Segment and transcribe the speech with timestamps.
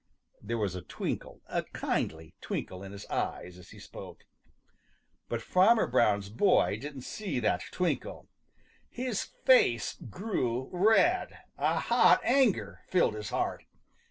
[0.41, 4.23] There was a twinkle, a kindly twinkle in his eyes as he spoke.
[5.29, 8.27] But Farmer Brown's boy didn't see that twinkle.
[8.89, 11.37] His face grew red.
[11.59, 13.65] A hot anger filled his heart.